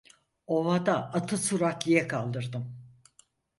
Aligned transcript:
Ovada 0.47 1.11
atı 1.13 1.37
süratliye 1.37 2.07
kaldırdım. 2.07 2.77